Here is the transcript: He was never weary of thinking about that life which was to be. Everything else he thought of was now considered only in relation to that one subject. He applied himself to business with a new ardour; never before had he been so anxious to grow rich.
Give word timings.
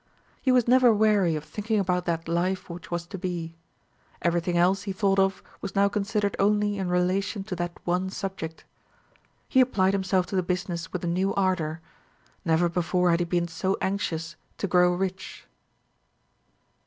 He 0.41 0.51
was 0.51 0.67
never 0.67 0.91
weary 0.91 1.35
of 1.35 1.43
thinking 1.43 1.79
about 1.79 2.05
that 2.05 2.27
life 2.27 2.71
which 2.71 2.89
was 2.89 3.05
to 3.05 3.19
be. 3.19 3.55
Everything 4.23 4.57
else 4.57 4.81
he 4.81 4.91
thought 4.91 5.19
of 5.19 5.43
was 5.61 5.75
now 5.75 5.89
considered 5.89 6.35
only 6.39 6.79
in 6.79 6.89
relation 6.89 7.43
to 7.43 7.55
that 7.57 7.77
one 7.83 8.09
subject. 8.09 8.65
He 9.47 9.61
applied 9.61 9.93
himself 9.93 10.25
to 10.25 10.41
business 10.41 10.91
with 10.91 11.03
a 11.03 11.07
new 11.07 11.35
ardour; 11.35 11.81
never 12.43 12.67
before 12.67 13.11
had 13.11 13.19
he 13.19 13.25
been 13.25 13.47
so 13.47 13.77
anxious 13.79 14.35
to 14.57 14.65
grow 14.65 14.91
rich. 14.91 15.45